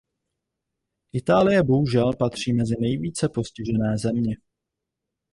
Itálie 1.13 1.63
bohužel 1.63 2.13
patří 2.15 2.53
mezi 2.53 2.75
nejvíce 2.79 3.29
postižené 3.29 3.97
země. 3.97 4.35